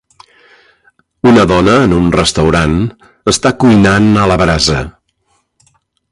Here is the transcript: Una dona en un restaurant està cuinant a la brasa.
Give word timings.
Una 1.31 1.43
dona 1.51 1.75
en 1.89 1.93
un 1.97 2.07
restaurant 2.15 2.73
està 3.35 3.51
cuinant 3.65 4.09
a 4.23 4.27
la 4.31 4.39
brasa. 4.43 4.79